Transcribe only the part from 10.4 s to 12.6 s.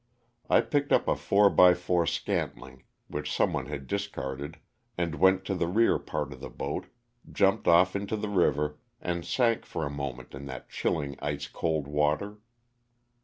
that chilling ice cold water.